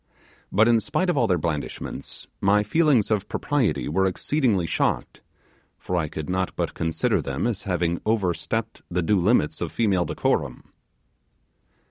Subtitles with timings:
[0.51, 5.21] But in spite of all their blandishments, my feelings of propriety were exceedingly shocked,
[5.77, 10.73] for I could but consider them as having overstepped the due limits of female decorum.